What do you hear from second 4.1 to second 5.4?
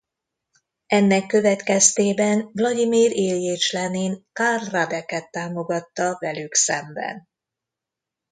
Karl Radeket